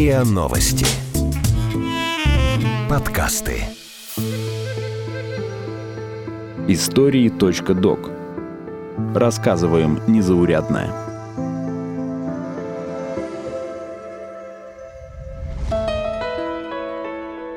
РИА 0.00 0.24
Новости. 0.24 0.86
Подкасты. 2.88 3.64
Истории.док. 6.68 8.10
Рассказываем 9.14 10.00
незаурядное. 10.06 10.90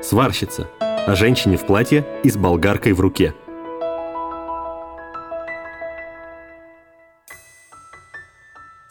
Сварщица. 0.02 0.68
О 0.82 1.16
женщине 1.16 1.56
в 1.56 1.66
платье 1.66 2.06
и 2.26 2.30
с 2.30 2.36
болгаркой 2.36 2.92
в 2.92 3.00
руке– 3.00 3.34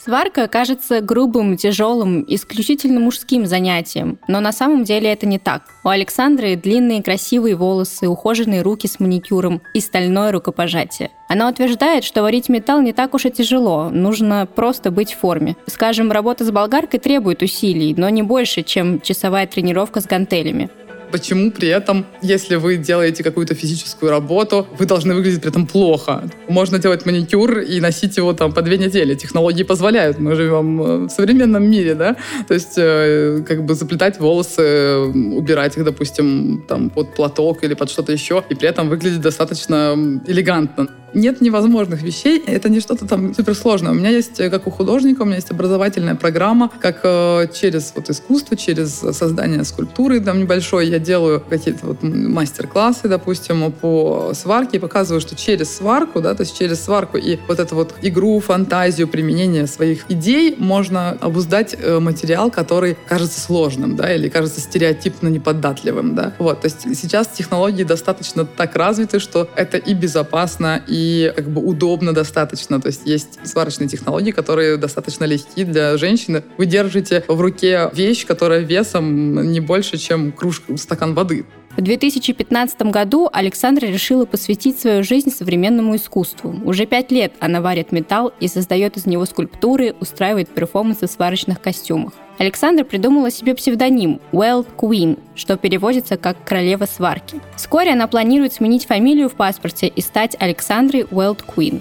Сварка 0.04 0.48
кажется 0.48 1.00
грубым, 1.00 1.56
тяжелым, 1.56 2.24
исключительно 2.26 2.98
мужским 2.98 3.46
занятием, 3.46 4.18
но 4.26 4.40
на 4.40 4.50
самом 4.50 4.82
деле 4.82 5.12
это 5.12 5.26
не 5.26 5.38
так. 5.38 5.62
У 5.84 5.88
Александры 5.90 6.56
длинные 6.56 7.04
красивые 7.04 7.54
волосы, 7.54 8.08
ухоженные 8.08 8.62
руки 8.62 8.88
с 8.88 8.98
маникюром 8.98 9.62
и 9.74 9.80
стальное 9.80 10.32
рукопожатие. 10.32 11.10
Она 11.29 11.48
утверждает, 11.48 12.02
что 12.02 12.22
варить 12.22 12.48
металл 12.48 12.80
не 12.80 12.93
так 12.93 13.14
уж 13.14 13.26
и 13.26 13.30
тяжело, 13.30 13.90
нужно 13.90 14.44
просто 14.52 14.90
быть 14.90 15.12
в 15.12 15.20
форме. 15.20 15.54
Скажем, 15.66 16.10
работа 16.10 16.44
с 16.44 16.50
болгаркой 16.50 16.98
требует 16.98 17.40
усилий, 17.40 17.94
но 17.96 18.08
не 18.08 18.24
больше, 18.24 18.64
чем 18.64 19.00
часовая 19.00 19.46
тренировка 19.46 20.00
с 20.00 20.07
гантелями. 20.07 20.68
Почему 21.12 21.50
при 21.50 21.68
этом, 21.68 22.07
если 22.22 22.57
вы 22.57 22.76
делаете 22.76 23.22
какую-то 23.22 23.54
физическую 23.54 24.11
работу, 24.11 24.66
вы 24.79 24.86
должны 24.86 25.14
выглядеть 25.14 25.43
при 25.43 25.50
этом 25.50 25.66
плохо? 25.66 26.22
Можно 26.48 26.79
делать 26.79 27.04
маникюр 27.04 27.58
и 27.58 27.80
носить 27.80 28.16
его 28.16 28.32
там 28.32 28.52
по 28.52 28.62
две 28.62 28.79
недели. 28.79 29.14
Технологии 29.14 29.62
позволяют. 29.62 30.18
Мы 30.18 30.35
живем 30.35 30.82
э, 30.82 30.96
в 31.07 31.11
современном 31.11 31.71
мире, 31.71 31.94
да? 31.94 32.16
То 32.48 32.55
есть 32.55 32.75
э, 32.78 33.44
как 33.47 33.64
бы 33.66 33.75
заплетать 33.75 34.18
волосы, 34.18 34.96
убирать 34.96 35.77
их, 35.77 35.84
допустим, 35.84 36.64
там 36.66 36.88
под 36.88 37.14
платок 37.14 37.62
или 37.62 37.74
под 37.74 37.90
что-то 37.90 38.12
еще, 38.12 38.42
и 38.48 38.55
при 38.55 38.68
этом 38.68 38.88
выглядеть 38.88 39.20
достаточно 39.20 39.94
элегантно 40.27 40.88
нет 41.14 41.41
невозможных 41.41 42.02
вещей, 42.02 42.42
это 42.46 42.68
не 42.68 42.80
что-то 42.80 43.06
там 43.06 43.34
суперсложное. 43.34 43.92
У 43.92 43.94
меня 43.94 44.10
есть, 44.10 44.41
э, 44.41 44.50
как 44.50 44.66
у 44.66 44.70
художника, 44.70 45.22
у 45.22 45.24
меня 45.24 45.36
есть 45.36 45.50
образовательная 45.50 46.14
программа, 46.14 46.70
как 46.80 47.00
э, 47.05 47.48
через 47.52 47.92
вот 47.94 48.10
искусство, 48.10 48.56
через 48.56 48.92
создание 48.92 49.64
скульптуры 49.64 50.20
там 50.20 50.38
небольшой, 50.38 50.88
я 50.88 50.98
делаю 50.98 51.42
какие-то 51.48 51.86
вот 51.86 52.02
мастер-классы, 52.02 53.08
допустим, 53.08 53.72
по 53.72 54.33
сварке 54.34 54.78
и 54.78 54.80
показываю, 54.80 55.20
что 55.20 55.36
через 55.36 55.74
сварку, 55.74 56.20
да, 56.20 56.34
то 56.34 56.42
есть 56.42 56.56
через 56.56 56.83
сварку 56.83 57.18
и 57.18 57.38
вот 57.48 57.58
эту 57.58 57.74
вот 57.74 57.94
игру, 58.02 58.40
фантазию, 58.40 59.08
применение 59.08 59.66
своих 59.66 60.10
идей 60.10 60.56
можно 60.58 61.10
обуздать 61.20 61.77
э, 61.78 61.98
материал, 61.98 62.50
который 62.50 62.96
кажется 63.06 63.40
сложным, 63.40 63.96
да, 63.96 64.14
или 64.14 64.28
кажется 64.28 64.60
стереотипно 64.60 65.28
неподатливым, 65.28 66.14
да. 66.14 66.34
Вот, 66.38 66.62
то 66.62 66.66
есть 66.66 66.83
сейчас 66.98 67.28
технологии 67.28 67.84
достаточно 67.84 68.44
так 68.44 68.77
развиты, 68.77 69.18
что 69.18 69.48
это 69.56 69.77
и 69.77 69.94
безопасно, 69.94 70.83
и 70.86 71.02
и 71.03 71.33
как 71.34 71.50
бы 71.50 71.61
удобно 71.61 72.12
достаточно. 72.12 72.81
То 72.81 72.89
есть 72.89 73.03
есть 73.05 73.39
сварочные 73.45 73.89
технологии, 73.89 74.31
которые 74.31 74.77
достаточно 74.77 75.25
легки 75.25 75.64
для 75.64 75.97
женщины. 75.97 76.42
Вы 76.58 76.67
держите 76.67 77.25
в 77.27 77.41
руке 77.41 77.91
вещь, 77.92 78.25
которая 78.27 78.61
весом 78.61 79.53
не 79.53 79.61
больше, 79.61 79.98
чем 79.98 80.33
кружка, 80.33 80.77
стакан 80.77 81.14
воды. 81.14 81.45
В 81.77 81.80
2015 81.80 82.83
году 82.83 83.30
Александра 83.33 83.86
решила 83.86 84.27
посвятить 84.27 84.78
свою 84.78 85.03
жизнь 85.03 85.30
современному 85.30 85.97
искусству. 85.97 86.55
Уже 86.64 86.84
пять 86.84 87.11
лет 87.11 87.33
она 87.41 87.62
варит 87.62 87.92
металл 87.92 88.33
и 88.41 88.48
создает 88.48 88.98
из 88.98 89.06
него 89.06 89.25
скульптуры, 89.25 89.95
устраивает 89.98 90.50
перформансы 90.50 91.06
в 91.06 91.11
сварочных 91.11 91.62
костюмах. 91.62 92.12
Александра 92.38 92.84
придумала 92.84 93.30
себе 93.30 93.55
псевдоним 93.55 94.20
Weld 94.33 94.66
Queen, 94.77 95.19
что 95.34 95.56
переводится 95.56 96.16
как 96.16 96.36
«королева 96.44 96.86
сварки». 96.86 97.41
Вскоре 97.56 97.92
она 97.92 98.06
планирует 98.06 98.52
сменить 98.55 98.86
фамилию 98.86 99.29
в 99.29 99.34
паспорте 99.34 99.86
и 99.86 100.01
стать 100.01 100.36
Александрой 100.39 101.02
Weld 101.02 101.40
Queen. 101.45 101.80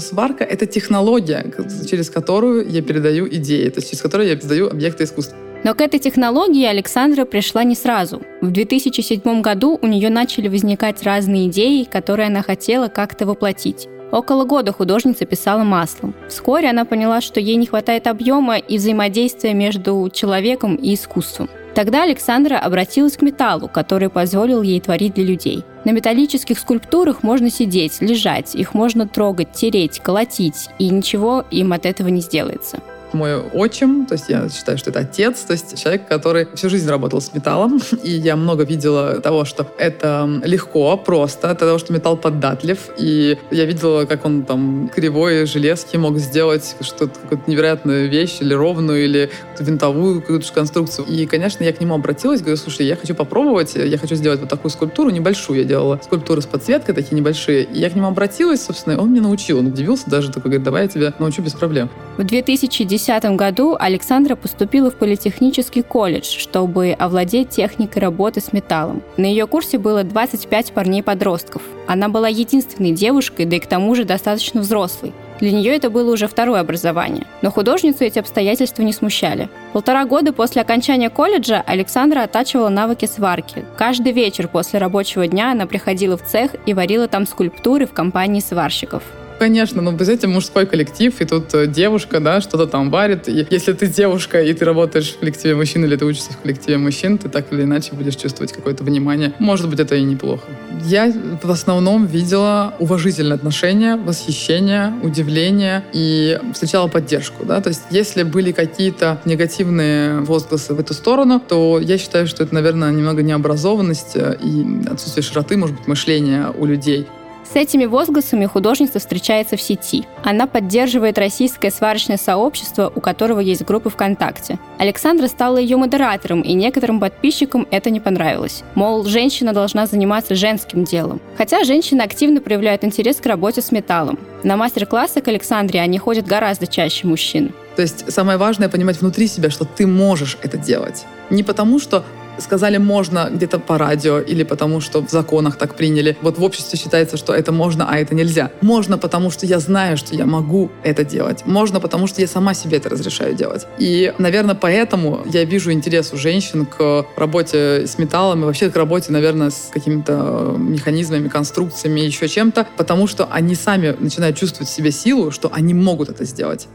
сварка— 0.00 0.44
это 0.54 0.66
технология, 0.66 1.44
через 1.88 2.08
которую 2.08 2.68
я 2.68 2.82
передаю 2.82 3.28
идеи, 3.28 3.68
то 3.68 3.78
есть 3.78 3.88
через 3.88 4.00
которую 4.00 4.28
я 4.28 4.36
передаю 4.36 4.68
объекты 4.68 5.04
искусства. 5.04 5.36
Но 5.64 5.74
к 5.74 5.80
этой 5.80 5.98
технологии 5.98 6.64
Александра 6.64 7.24
пришла 7.24 7.64
не 7.64 7.74
сразу. 7.74 8.22
В 8.40 8.50
2007 8.50 9.42
году 9.42 9.78
у 9.80 9.86
нее 9.86 10.08
начали 10.08 10.48
возникать 10.48 11.02
разные 11.02 11.48
идеи, 11.48 11.84
которые 11.84 12.28
она 12.28 12.42
хотела 12.42 12.88
как-то 12.88 13.26
воплотить. 13.26 13.88
Около 14.10 14.44
года 14.44 14.72
художница 14.72 15.26
писала 15.26 15.64
маслом. 15.64 16.14
Вскоре 16.28 16.70
она 16.70 16.84
поняла, 16.86 17.20
что 17.20 17.40
ей 17.40 17.56
не 17.56 17.66
хватает 17.66 18.06
объема 18.06 18.56
и 18.56 18.78
взаимодействия 18.78 19.52
между 19.52 20.08
человеком 20.10 20.76
и 20.76 20.94
искусством. 20.94 21.50
Тогда 21.74 22.04
Александра 22.04 22.58
обратилась 22.58 23.16
к 23.16 23.22
металлу, 23.22 23.68
который 23.68 24.08
позволил 24.08 24.62
ей 24.62 24.80
творить 24.80 25.14
для 25.14 25.24
людей. 25.24 25.62
На 25.84 25.90
металлических 25.90 26.58
скульптурах 26.58 27.22
можно 27.22 27.50
сидеть, 27.50 28.00
лежать, 28.00 28.54
их 28.54 28.74
можно 28.74 29.06
трогать, 29.06 29.52
тереть, 29.52 30.00
колотить, 30.00 30.68
и 30.78 30.88
ничего 30.88 31.44
им 31.50 31.72
от 31.72 31.84
этого 31.84 32.08
не 32.08 32.20
сделается 32.20 32.80
мой 33.14 33.36
отчим, 33.36 34.06
то 34.06 34.14
есть 34.14 34.28
я 34.28 34.48
считаю, 34.48 34.78
что 34.78 34.90
это 34.90 35.00
отец, 35.00 35.40
то 35.42 35.52
есть 35.52 35.80
человек, 35.80 36.08
который 36.08 36.46
всю 36.54 36.68
жизнь 36.68 36.88
работал 36.88 37.20
с 37.20 37.32
металлом, 37.32 37.80
и 38.02 38.10
я 38.10 38.36
много 38.36 38.64
видела 38.64 39.20
того, 39.20 39.44
что 39.44 39.66
это 39.78 40.28
легко, 40.44 40.96
просто, 40.96 41.54
того, 41.54 41.78
что 41.78 41.92
металл 41.92 42.16
податлив, 42.16 42.90
и 42.98 43.38
я 43.50 43.64
видела, 43.64 44.04
как 44.04 44.24
он 44.24 44.44
там 44.44 44.90
кривой 44.94 45.46
железки 45.46 45.96
мог 45.96 46.18
сделать 46.18 46.76
что-то, 46.80 47.18
какую-то 47.20 47.50
невероятную 47.50 48.08
вещь, 48.08 48.38
или 48.40 48.54
ровную, 48.54 49.04
или 49.04 49.30
винтовую 49.58 50.20
какую-то 50.20 50.52
конструкцию. 50.52 51.06
И, 51.06 51.26
конечно, 51.26 51.64
я 51.64 51.72
к 51.72 51.80
нему 51.80 51.94
обратилась, 51.94 52.40
говорю, 52.40 52.56
слушай, 52.56 52.86
я 52.86 52.96
хочу 52.96 53.14
попробовать, 53.14 53.74
я 53.74 53.98
хочу 53.98 54.14
сделать 54.14 54.40
вот 54.40 54.48
такую 54.48 54.70
скульптуру 54.70 55.10
небольшую, 55.10 55.60
я 55.60 55.64
делала 55.64 56.00
скульптуры 56.02 56.40
с 56.42 56.46
подсветкой, 56.46 56.94
такие 56.94 57.16
небольшие, 57.16 57.64
и 57.64 57.78
я 57.78 57.90
к 57.90 57.94
нему 57.94 58.08
обратилась, 58.08 58.64
собственно, 58.64 58.94
и 58.94 58.96
он 58.96 59.10
мне 59.10 59.20
научил, 59.20 59.58
он 59.58 59.66
удивился 59.66 60.08
даже, 60.08 60.28
такой, 60.28 60.50
говорит, 60.50 60.64
давай 60.64 60.82
я 60.82 60.88
тебя 60.88 61.14
научу 61.18 61.42
без 61.42 61.52
проблем. 61.52 61.90
В 62.16 62.24
2010 62.24 62.97
2010 62.98 63.36
году 63.36 63.76
Александра 63.78 64.34
поступила 64.34 64.90
в 64.90 64.96
политехнический 64.96 65.82
колледж, 65.82 66.38
чтобы 66.38 66.92
овладеть 66.98 67.50
техникой 67.50 68.02
работы 68.02 68.40
с 68.40 68.52
металлом. 68.52 69.02
На 69.16 69.26
ее 69.26 69.46
курсе 69.46 69.78
было 69.78 70.02
25 70.02 70.72
парней-подростков. 70.72 71.62
Она 71.86 72.08
была 72.08 72.28
единственной 72.28 72.92
девушкой, 72.92 73.46
да 73.46 73.56
и 73.56 73.60
к 73.60 73.66
тому 73.66 73.94
же 73.94 74.04
достаточно 74.04 74.60
взрослой. 74.60 75.12
Для 75.40 75.52
нее 75.52 75.76
это 75.76 75.88
было 75.88 76.12
уже 76.12 76.26
второе 76.26 76.60
образование. 76.60 77.24
Но 77.42 77.52
художницу 77.52 78.02
эти 78.02 78.18
обстоятельства 78.18 78.82
не 78.82 78.92
смущали. 78.92 79.48
Полтора 79.72 80.04
года 80.04 80.32
после 80.32 80.62
окончания 80.62 81.10
колледжа 81.10 81.62
Александра 81.64 82.22
оттачивала 82.22 82.68
навыки 82.68 83.06
сварки. 83.06 83.64
Каждый 83.76 84.12
вечер 84.12 84.48
после 84.48 84.80
рабочего 84.80 85.28
дня 85.28 85.52
она 85.52 85.66
приходила 85.66 86.16
в 86.16 86.24
цех 86.24 86.56
и 86.66 86.74
варила 86.74 87.06
там 87.06 87.26
скульптуры 87.26 87.86
в 87.86 87.92
компании 87.92 88.40
сварщиков. 88.40 89.04
Конечно, 89.38 89.82
но 89.82 89.92
без 89.92 90.08
этого 90.08 90.32
мужской 90.32 90.66
коллектив, 90.66 91.14
и 91.20 91.24
тут 91.24 91.54
э, 91.54 91.66
девушка, 91.66 92.20
да, 92.20 92.40
что-то 92.40 92.66
там 92.66 92.90
варит. 92.90 93.28
И 93.28 93.46
если 93.50 93.72
ты 93.72 93.86
девушка, 93.86 94.42
и 94.42 94.52
ты 94.52 94.64
работаешь 94.64 95.10
в 95.12 95.18
коллективе 95.20 95.54
мужчин, 95.54 95.84
или 95.84 95.96
ты 95.96 96.04
учишься 96.04 96.32
в 96.32 96.38
коллективе 96.38 96.78
мужчин, 96.78 97.18
ты 97.18 97.28
так 97.28 97.52
или 97.52 97.62
иначе 97.62 97.92
будешь 97.92 98.16
чувствовать 98.16 98.52
какое-то 98.52 98.82
внимание. 98.82 99.32
Может 99.38 99.68
быть, 99.68 99.78
это 99.78 99.94
и 99.94 100.02
неплохо. 100.02 100.42
Я 100.84 101.12
в 101.42 101.50
основном 101.50 102.06
видела 102.06 102.74
уважительное 102.78 103.36
отношение, 103.36 103.96
восхищение, 103.96 104.92
удивление 105.02 105.84
и 105.92 106.38
встречала 106.52 106.88
поддержку, 106.88 107.44
да, 107.44 107.60
то 107.60 107.68
есть 107.68 107.82
если 107.90 108.22
были 108.22 108.52
какие-то 108.52 109.20
негативные 109.24 110.20
возгласы 110.20 110.74
в 110.74 110.80
эту 110.80 110.94
сторону, 110.94 111.40
то 111.40 111.78
я 111.80 111.98
считаю, 111.98 112.26
что 112.26 112.42
это, 112.42 112.54
наверное, 112.54 112.90
немного 112.90 113.22
необразованность 113.22 114.16
э, 114.16 114.36
и 114.42 114.88
отсутствие 114.90 115.22
широты, 115.22 115.56
может 115.56 115.76
быть, 115.76 115.86
мышления 115.86 116.52
у 116.56 116.64
людей. 116.64 117.06
С 117.50 117.56
этими 117.56 117.86
возгласами 117.86 118.44
художница 118.44 118.98
встречается 118.98 119.56
в 119.56 119.62
сети. 119.62 120.04
Она 120.22 120.46
поддерживает 120.46 121.16
российское 121.16 121.70
сварочное 121.70 122.18
сообщество, 122.18 122.92
у 122.94 123.00
которого 123.00 123.40
есть 123.40 123.64
группы 123.64 123.88
ВКонтакте. 123.88 124.58
Александра 124.76 125.28
стала 125.28 125.56
ее 125.56 125.78
модератором, 125.78 126.42
и 126.42 126.52
некоторым 126.52 127.00
подписчикам 127.00 127.66
это 127.70 127.88
не 127.88 128.00
понравилось. 128.00 128.64
Мол, 128.74 129.04
женщина 129.04 129.54
должна 129.54 129.86
заниматься 129.86 130.34
женским 130.34 130.84
делом. 130.84 131.22
Хотя 131.38 131.64
женщины 131.64 132.02
активно 132.02 132.42
проявляют 132.42 132.84
интерес 132.84 133.16
к 133.16 133.24
работе 133.24 133.62
с 133.62 133.72
металлом. 133.72 134.18
На 134.42 134.58
мастер-классы 134.58 135.22
к 135.22 135.28
Александре 135.28 135.80
они 135.80 135.96
ходят 135.96 136.26
гораздо 136.26 136.66
чаще 136.66 137.06
мужчин. 137.06 137.54
То 137.76 137.82
есть 137.82 138.12
самое 138.12 138.36
важное 138.36 138.68
понимать 138.68 139.00
внутри 139.00 139.26
себя, 139.26 139.48
что 139.48 139.64
ты 139.64 139.86
можешь 139.86 140.36
это 140.42 140.58
делать. 140.58 141.06
Не 141.30 141.42
потому, 141.42 141.78
что 141.78 142.04
сказали 142.38 142.78
можно 142.78 143.28
где-то 143.30 143.58
по 143.58 143.78
радио 143.78 144.18
или 144.20 144.42
потому 144.42 144.80
что 144.80 145.00
в 145.02 145.10
законах 145.10 145.56
так 145.56 145.74
приняли. 145.74 146.16
Вот 146.22 146.38
в 146.38 146.42
обществе 146.42 146.78
считается, 146.78 147.16
что 147.16 147.34
это 147.34 147.52
можно, 147.52 147.88
а 147.88 147.98
это 147.98 148.14
нельзя. 148.14 148.50
Можно, 148.60 148.98
потому 148.98 149.30
что 149.30 149.46
я 149.46 149.58
знаю, 149.58 149.96
что 149.96 150.14
я 150.14 150.26
могу 150.26 150.70
это 150.82 151.04
делать. 151.04 151.44
Можно, 151.46 151.80
потому 151.80 152.06
что 152.06 152.20
я 152.20 152.26
сама 152.26 152.54
себе 152.54 152.78
это 152.78 152.88
разрешаю 152.88 153.34
делать. 153.34 153.66
И, 153.78 154.12
наверное, 154.18 154.54
поэтому 154.54 155.22
я 155.26 155.44
вижу 155.44 155.72
интерес 155.72 156.12
у 156.12 156.16
женщин 156.16 156.66
к 156.66 157.06
работе 157.16 157.86
с 157.86 157.98
металлом 157.98 158.42
и 158.42 158.44
вообще 158.44 158.70
к 158.70 158.76
работе, 158.76 159.12
наверное, 159.12 159.50
с 159.50 159.70
какими-то 159.72 160.54
механизмами, 160.58 161.28
конструкциями, 161.28 162.00
еще 162.00 162.28
чем-то, 162.28 162.66
потому 162.76 163.06
что 163.06 163.28
они 163.30 163.54
сами 163.54 163.96
начинают 163.98 164.36
чувствовать 164.36 164.68
в 164.68 164.72
себе 164.72 164.90
силу, 164.90 165.30
что 165.30 165.50
они 165.52 165.74
могут 165.74 166.08
это 166.08 166.24
сделать. 166.24 166.68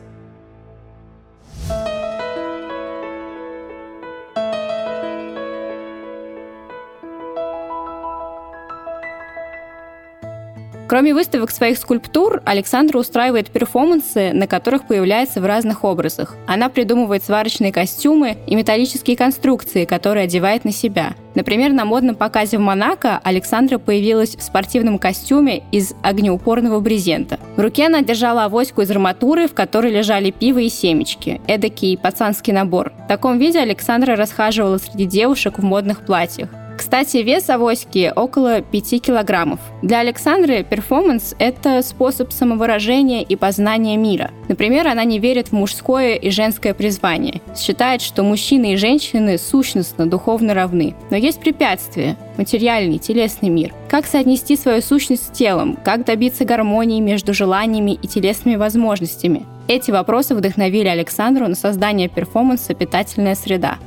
Кроме 10.93 11.15
выставок 11.15 11.49
своих 11.49 11.79
скульптур, 11.79 12.43
Александра 12.45 12.99
устраивает 12.99 13.49
перформансы, 13.49 14.31
на 14.31 14.45
которых 14.45 14.85
появляется 14.85 15.41
в 15.41 15.45
разных 15.47 15.83
образах. 15.83 16.35
Она 16.45 16.69
придумывает 16.69 17.23
сварочные 17.23 17.71
костюмы 17.71 18.37
и 18.45 18.53
металлические 18.53 19.17
конструкции, 19.17 19.85
которые 19.85 20.25
одевает 20.25 20.65
на 20.65 20.71
себя. 20.71 21.15
Например, 21.33 21.71
на 21.71 21.83
модном 21.83 22.13
показе 22.13 22.59
в 22.59 22.61
Монако 22.61 23.19
Александра 23.23 23.79
появилась 23.79 24.35
в 24.35 24.43
спортивном 24.43 24.99
костюме 24.99 25.63
из 25.71 25.95
огнеупорного 26.03 26.79
брезента. 26.79 27.39
В 27.55 27.59
руке 27.59 27.87
она 27.87 28.03
держала 28.03 28.43
авоську 28.43 28.81
из 28.81 28.91
арматуры, 28.91 29.47
в 29.47 29.55
которой 29.55 29.91
лежали 29.91 30.29
пиво 30.29 30.59
и 30.59 30.69
семечки. 30.69 31.41
Эдакий 31.47 31.97
пацанский 31.97 32.53
набор. 32.53 32.93
В 33.05 33.07
таком 33.07 33.39
виде 33.39 33.57
Александра 33.57 34.15
расхаживала 34.15 34.77
среди 34.77 35.05
девушек 35.05 35.57
в 35.57 35.63
модных 35.63 36.05
платьях. 36.05 36.49
Кстати, 36.83 37.23
вес 37.23 37.49
авоськи 37.49 38.11
около 38.13 38.61
5 38.61 39.01
килограммов. 39.01 39.59
Для 39.81 39.99
Александры 39.99 40.65
перформанс– 40.65 41.33
это 41.39 41.81
способ 41.81 42.33
самовыражения 42.33 43.21
и 43.21 43.37
познания 43.37 43.95
мира. 43.95 44.31
Например, 44.49 44.89
она 44.89 45.05
не 45.05 45.17
верит 45.17 45.47
в 45.47 45.51
мужское 45.53 46.15
и 46.15 46.29
женское 46.29 46.73
призвание. 46.73 47.39
Считает, 47.55 48.01
что 48.01 48.23
мужчины 48.23 48.73
и 48.73 48.75
женщины 48.75 49.37
сущностно, 49.37 50.09
духовно 50.09 50.53
равны. 50.53 50.93
Но 51.09 51.15
есть 51.15 51.39
препятствия– 51.39 52.17
материальный, 52.37 52.97
телесный 52.97 53.47
мир. 53.49 53.73
Как 53.87 54.05
соотнести 54.05 54.57
свою 54.57 54.81
сущность 54.81 55.27
с 55.27 55.31
телом? 55.31 55.77
Как 55.85 56.03
добиться 56.03 56.43
гармонии 56.43 56.99
между 56.99 57.33
желаниями 57.33 57.91
и 57.91 58.07
телесными 58.09 58.57
возможностями? 58.57 59.45
Эти 59.69 59.91
вопросы 59.91 60.35
вдохновили 60.35 60.89
Александру 60.89 61.47
на 61.47 61.55
создание 61.55 62.09
перформанса 62.09 62.73
«Питательная 62.73 63.35
среда». 63.35 63.77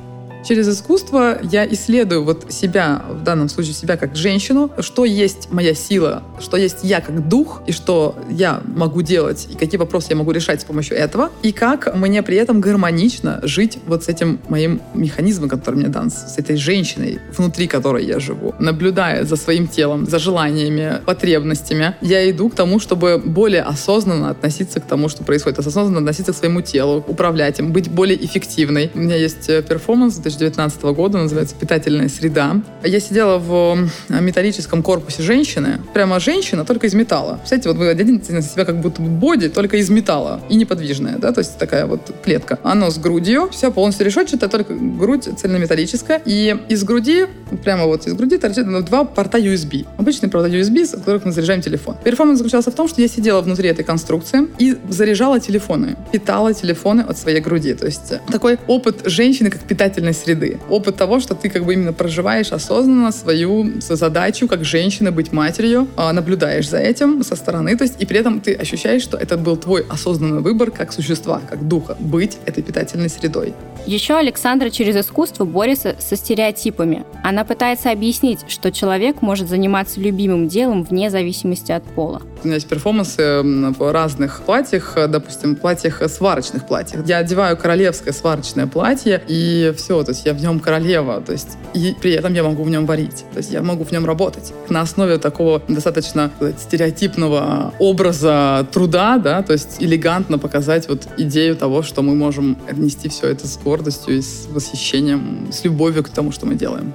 Через 0.46 0.68
искусство 0.68 1.38
я 1.42 1.66
исследую 1.66 2.22
вот 2.22 2.52
себя, 2.52 3.02
в 3.10 3.24
данном 3.24 3.48
случае 3.48 3.74
себя 3.74 3.96
как 3.96 4.14
женщину, 4.14 4.70
что 4.78 5.04
есть 5.04 5.48
моя 5.50 5.74
сила, 5.74 6.22
что 6.38 6.56
есть 6.56 6.78
я 6.84 7.00
как 7.00 7.28
дух, 7.28 7.62
и 7.66 7.72
что 7.72 8.14
я 8.30 8.60
могу 8.64 9.02
делать, 9.02 9.48
и 9.50 9.56
какие 9.56 9.76
вопросы 9.76 10.08
я 10.10 10.16
могу 10.16 10.30
решать 10.30 10.60
с 10.60 10.64
помощью 10.64 10.96
этого, 10.98 11.32
и 11.42 11.50
как 11.50 11.96
мне 11.96 12.22
при 12.22 12.36
этом 12.36 12.60
гармонично 12.60 13.40
жить 13.42 13.78
вот 13.86 14.04
с 14.04 14.08
этим 14.08 14.38
моим 14.48 14.80
механизмом, 14.94 15.48
который 15.48 15.76
мне 15.76 15.88
дан, 15.88 16.12
с 16.12 16.38
этой 16.38 16.56
женщиной, 16.56 17.18
внутри 17.36 17.66
которой 17.66 18.06
я 18.06 18.20
живу. 18.20 18.54
Наблюдая 18.60 19.24
за 19.24 19.34
своим 19.34 19.66
телом, 19.66 20.06
за 20.06 20.20
желаниями, 20.20 21.00
потребностями, 21.04 21.96
я 22.00 22.30
иду 22.30 22.50
к 22.50 22.54
тому, 22.54 22.78
чтобы 22.78 23.18
более 23.18 23.62
осознанно 23.62 24.30
относиться 24.30 24.78
к 24.78 24.86
тому, 24.86 25.08
что 25.08 25.24
происходит, 25.24 25.58
осознанно 25.58 25.98
относиться 25.98 26.32
к 26.32 26.36
своему 26.36 26.60
телу, 26.60 27.04
управлять 27.08 27.58
им, 27.58 27.72
быть 27.72 27.90
более 27.90 28.24
эффективной. 28.24 28.92
У 28.94 29.00
меня 29.00 29.16
есть 29.16 29.48
э, 29.48 29.62
перформанс 29.62 30.14
2019 30.38 30.82
года, 30.96 31.18
называется 31.18 31.54
«Питательная 31.58 32.08
среда». 32.08 32.60
Я 32.84 33.00
сидела 33.00 33.38
в 33.38 33.88
металлическом 34.08 34.82
корпусе 34.82 35.22
женщины, 35.22 35.80
прямо 35.94 36.20
женщина, 36.20 36.64
только 36.64 36.86
из 36.86 36.94
металла. 36.94 37.36
Представляете, 37.36 37.68
вот 37.70 37.78
вы 37.78 37.88
оденете 37.88 38.32
на 38.32 38.42
себя 38.42 38.64
как 38.64 38.80
будто 38.80 39.02
боди, 39.02 39.48
только 39.48 39.76
из 39.76 39.90
металла 39.90 40.40
и 40.48 40.56
неподвижная, 40.56 41.18
да, 41.18 41.32
то 41.32 41.40
есть 41.40 41.58
такая 41.58 41.86
вот 41.86 42.10
клетка. 42.24 42.58
Оно 42.62 42.90
с 42.90 42.98
грудью, 42.98 43.48
все 43.50 43.70
полностью 43.70 44.06
решетчатое, 44.06 44.48
только 44.48 44.74
грудь 44.74 45.28
цельнометаллическая. 45.36 46.22
И 46.24 46.56
из 46.68 46.84
груди, 46.84 47.26
прямо 47.64 47.86
вот 47.86 48.06
из 48.06 48.14
груди 48.14 48.38
торчат 48.38 48.66
два 48.84 49.04
порта 49.04 49.38
USB. 49.38 49.86
Обычные 49.98 50.30
порта 50.30 50.48
USB, 50.48 50.86
с 50.86 50.90
которых 50.90 51.24
мы 51.24 51.32
заряжаем 51.32 51.62
телефон. 51.62 51.96
Перформанс 52.04 52.38
заключался 52.38 52.70
в 52.70 52.74
том, 52.74 52.88
что 52.88 53.00
я 53.00 53.08
сидела 53.08 53.40
внутри 53.40 53.68
этой 53.68 53.84
конструкции 53.84 54.48
и 54.58 54.76
заряжала 54.88 55.40
телефоны, 55.40 55.96
питала 56.12 56.52
телефоны 56.54 57.02
от 57.02 57.18
своей 57.18 57.40
груди. 57.40 57.74
То 57.74 57.86
есть 57.86 58.12
такой 58.30 58.58
опыт 58.66 59.02
женщины 59.04 59.50
как 59.50 59.62
питательной 59.62 60.14
среды. 60.26 60.58
Опыт 60.68 60.96
того, 60.96 61.20
что 61.20 61.34
ты 61.34 61.48
как 61.48 61.64
бы 61.64 61.74
именно 61.74 61.92
проживаешь 61.92 62.52
осознанно 62.52 63.12
свою 63.12 63.80
задачу 63.80 64.48
как 64.48 64.64
женщина 64.64 65.12
быть 65.12 65.32
матерью, 65.32 65.86
а, 65.96 66.12
наблюдаешь 66.12 66.68
за 66.68 66.78
этим 66.78 67.22
со 67.22 67.36
стороны, 67.36 67.76
то 67.76 67.84
есть 67.84 68.02
и 68.02 68.06
при 68.06 68.18
этом 68.18 68.40
ты 68.40 68.54
ощущаешь, 68.54 69.02
что 69.02 69.16
это 69.16 69.36
был 69.36 69.56
твой 69.56 69.84
осознанный 69.88 70.40
выбор 70.40 70.70
как 70.70 70.92
существа, 70.92 71.40
как 71.48 71.68
духа, 71.68 71.96
быть 72.00 72.38
этой 72.46 72.62
питательной 72.62 73.08
средой. 73.08 73.54
Еще 73.86 74.14
Александра 74.14 74.70
через 74.70 74.96
искусство 74.96 75.44
борется 75.44 75.94
со 76.00 76.16
стереотипами. 76.16 77.04
Она 77.22 77.44
пытается 77.44 77.92
объяснить, 77.92 78.40
что 78.48 78.72
человек 78.72 79.22
может 79.22 79.48
заниматься 79.48 80.00
любимым 80.00 80.48
делом 80.48 80.82
вне 80.82 81.08
зависимости 81.08 81.70
от 81.70 81.84
пола. 81.84 82.22
Есть 82.54 82.68
перформансы 82.68 83.42
в 83.42 83.92
разных 83.92 84.42
платьях, 84.42 84.96
допустим, 85.08 85.56
платьях, 85.56 86.02
сварочных 86.08 86.66
платьях. 86.66 87.06
Я 87.06 87.18
одеваю 87.18 87.56
королевское 87.56 88.12
сварочное 88.12 88.66
платье, 88.66 89.22
и 89.28 89.74
все, 89.76 90.02
то 90.02 90.12
есть 90.12 90.24
я 90.24 90.32
в 90.34 90.40
нем 90.40 90.60
королева, 90.60 91.20
то 91.20 91.32
есть 91.32 91.58
и 91.74 91.94
при 92.00 92.12
этом 92.12 92.34
я 92.34 92.42
могу 92.42 92.62
в 92.62 92.70
нем 92.70 92.86
варить, 92.86 93.24
то 93.32 93.38
есть 93.38 93.50
я 93.52 93.62
могу 93.62 93.84
в 93.84 93.92
нем 93.92 94.06
работать. 94.06 94.52
На 94.68 94.80
основе 94.80 95.18
такого 95.18 95.60
достаточно 95.68 96.30
сказать, 96.36 96.60
стереотипного 96.60 97.74
образа 97.78 98.66
труда, 98.72 99.18
да, 99.18 99.42
то 99.42 99.52
есть 99.52 99.76
элегантно 99.80 100.38
показать 100.38 100.88
вот 100.88 101.06
идею 101.18 101.56
того, 101.56 101.82
что 101.82 102.02
мы 102.02 102.14
можем 102.14 102.56
нести 102.72 103.08
все 103.08 103.28
это 103.28 103.46
с 103.46 103.58
гордостью 103.58 104.18
и 104.18 104.22
с 104.22 104.46
восхищением, 104.50 105.48
с 105.52 105.64
любовью 105.64 106.04
к 106.04 106.08
тому, 106.08 106.32
что 106.32 106.46
мы 106.46 106.54
делаем. 106.54 106.92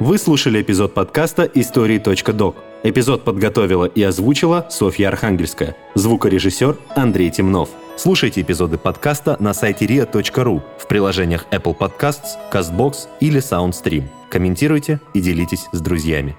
Вы 0.00 0.16
слушали 0.18 0.62
эпизод 0.62 0.94
подкаста 0.94 1.42
«Истории.док». 1.42 2.54
Эпизод 2.84 3.24
подготовила 3.24 3.84
и 3.84 4.00
озвучила 4.00 4.64
Софья 4.70 5.08
Архангельская. 5.08 5.76
Звукорежиссер 5.96 6.76
Андрей 6.94 7.30
Темнов. 7.30 7.70
Слушайте 7.96 8.42
эпизоды 8.42 8.78
подкаста 8.78 9.36
на 9.40 9.52
сайте 9.52 9.86
ria.ru 9.86 10.62
в 10.78 10.86
приложениях 10.86 11.46
Apple 11.50 11.76
Podcasts, 11.76 12.38
CastBox 12.52 13.08
или 13.18 13.40
SoundStream. 13.40 14.04
Комментируйте 14.30 15.00
и 15.14 15.20
делитесь 15.20 15.66
с 15.72 15.80
друзьями. 15.80 16.36